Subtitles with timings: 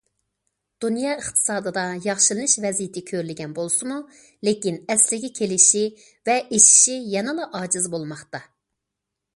[0.85, 3.99] دۇنيا ئىقتىسادىدا ياخشىلىنىش ۋەزىيىتى كۆرۈلگەن بولسىمۇ،
[4.49, 5.85] لېكىن ئەسلىگە كېلىشى
[6.31, 8.45] ۋە ئېشىشى يەنىلا ئاجىز بولماقتا.